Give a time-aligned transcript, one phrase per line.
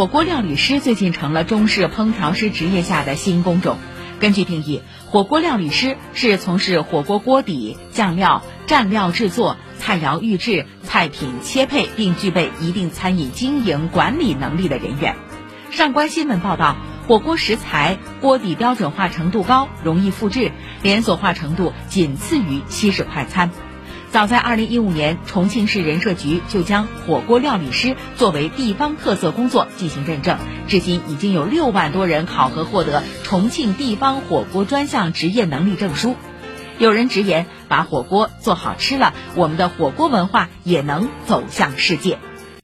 [0.00, 3.76] 火锅料理师最近成了中式烹调师职业下的新工种。
[4.18, 15.16] 根据定义，火锅料理师是从事火锅锅底、酱料、蘸料制作、菜肴预制、菜品切配，并具备一定餐饮经营管理能力的人员。
[15.70, 20.50] 上官新闻报道，火锅食材锅底标准化程度高，容易复制，
[20.82, 23.50] 连锁化程度仅次于西式快餐。
[24.12, 30.36] 早在2015年，重庆市人社局就将火锅料理师作为地方特色工作进行认证，
[30.66, 36.16] 至今已经有六万多人考核获得重庆地方火锅专项职业能力证书。
[36.76, 42.18] 有人直言，把火锅做好吃了，我们的火锅文化也能走向世界。